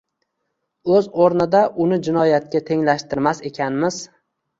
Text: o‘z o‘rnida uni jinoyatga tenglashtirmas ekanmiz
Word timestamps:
o‘z 0.93 1.09
o‘rnida 1.25 1.61
uni 1.83 1.99
jinoyatga 2.07 2.61
tenglashtirmas 2.71 3.43
ekanmiz 3.51 4.01